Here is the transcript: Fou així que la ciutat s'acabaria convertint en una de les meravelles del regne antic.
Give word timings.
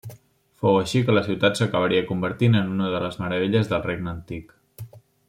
Fou 0.61 0.77
així 0.77 1.01
que 1.09 1.15
la 1.17 1.23
ciutat 1.27 1.61
s'acabaria 1.61 2.07
convertint 2.09 2.57
en 2.63 2.71
una 2.79 2.89
de 2.97 3.05
les 3.07 3.21
meravelles 3.25 3.73
del 3.75 3.89
regne 3.93 4.15
antic. 4.17 4.57